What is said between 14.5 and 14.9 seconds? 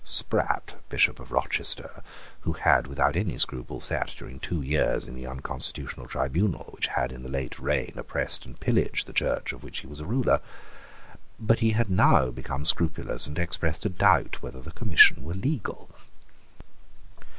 the